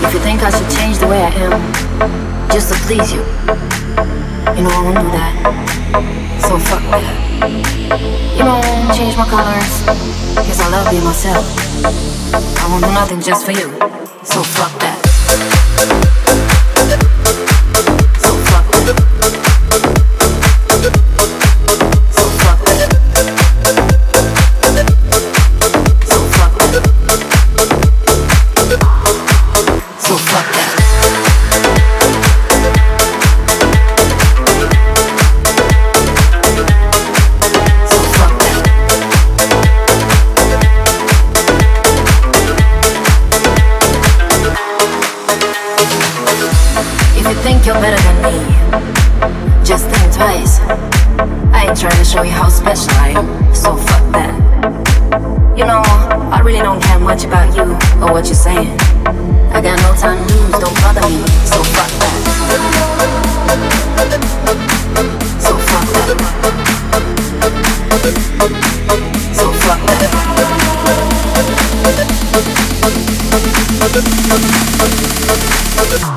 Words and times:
If 0.00 0.14
you 0.14 0.20
think 0.20 0.42
I 0.42 0.50
should 0.50 0.70
change 0.78 0.98
the 0.98 1.08
way 1.08 1.22
I 1.22 1.30
am, 1.42 2.50
just 2.50 2.72
to 2.72 2.78
please 2.86 3.12
you, 3.12 3.18
you 3.18 4.62
know 4.62 4.70
I 4.70 4.82
won't 4.84 4.98
do 4.98 5.10
that. 5.10 5.34
So 6.42 6.58
fuck 6.58 6.82
that. 6.92 7.14
You 8.38 8.44
know 8.44 8.54
I 8.54 8.84
won't 8.84 8.96
change 8.96 9.16
my 9.16 9.26
colors, 9.26 9.84
cause 10.36 10.60
I 10.60 10.68
love 10.70 10.88
being 10.90 11.04
myself. 11.04 11.44
I 11.84 12.68
won't 12.70 12.84
do 12.84 12.92
nothing 12.92 13.20
just 13.20 13.44
for 13.44 13.52
you. 13.52 13.68
So 14.22 14.42
fuck 14.42 14.78
that. 14.80 15.07
Just 49.64 49.86
think 49.88 50.12
twice. 50.14 50.60
I 51.52 51.66
ain't 51.68 51.78
trying 51.78 51.96
to 51.96 52.04
show 52.04 52.22
you 52.22 52.30
how 52.30 52.48
special 52.48 52.92
I 52.94 53.10
am, 53.10 53.54
so 53.54 53.76
fuck 53.76 54.12
that. 54.12 54.34
You 55.56 55.64
know, 55.64 55.82
I 56.30 56.40
really 56.44 56.60
don't 56.60 56.80
care 56.82 56.98
much 56.98 57.24
about 57.24 57.54
you 57.56 57.64
or 58.02 58.12
what 58.12 58.26
you're 58.26 58.34
saying. 58.34 58.78
I 59.50 59.60
got 59.60 59.78
no 59.82 59.92
time 59.94 60.24
to 60.26 60.34
lose, 60.34 60.52
don't 60.52 60.74
bother 60.82 61.02
me, 61.08 61.22
so 61.44 61.62
fuck 61.74 61.90
that. 61.98 62.14
So 65.40 65.52
fuck 65.58 65.84
that. 65.92 66.08
So 69.34 69.52
fuck 69.52 69.80
that. 69.86 70.08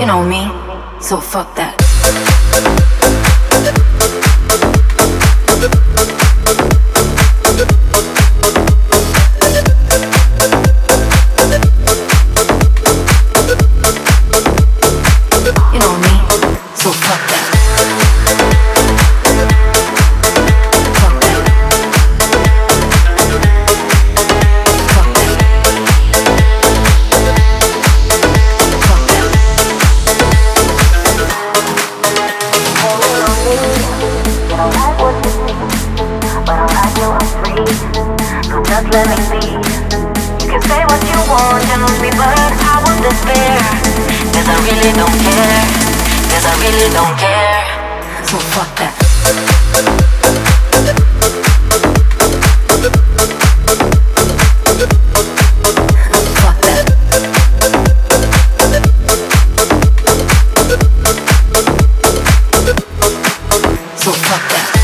You 0.00 0.06
know 0.06 0.22
me, 0.24 0.50
so 1.00 1.20
fuck 1.20 1.54
that. 1.56 1.87
You 2.58 2.87
Just 38.78 38.94
let 38.94 39.08
me 39.08 39.16
be. 39.32 39.46
You 40.38 40.50
can 40.52 40.62
say 40.62 40.84
what 40.86 41.02
you 41.02 41.18
want, 41.26 41.64
telling 41.66 41.98
me, 42.00 42.10
but 42.14 42.30
I 42.30 42.78
won't 42.86 43.02
despair. 43.02 43.58
Cause 44.30 44.46
I 44.46 44.56
really 44.70 44.92
don't 44.94 45.18
care. 45.18 45.66
Cause 46.30 46.46
I 46.46 46.54
really 46.62 46.86
don't 46.94 47.18
care. 47.18 47.66
So. 48.24 48.38
Fuck 48.38 48.76
that. 48.78 48.94
So 63.96 64.12
fuck 64.12 64.48
that. 64.50 64.77